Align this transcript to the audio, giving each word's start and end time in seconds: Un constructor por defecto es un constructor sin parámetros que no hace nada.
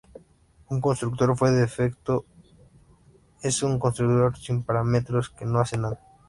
Un 0.69 0.81
constructor 0.81 1.37
por 1.37 1.51
defecto 1.51 2.25
es 3.43 3.61
un 3.61 3.77
constructor 3.77 4.35
sin 4.35 4.63
parámetros 4.63 5.29
que 5.29 5.45
no 5.45 5.59
hace 5.59 5.77
nada. 5.77 5.99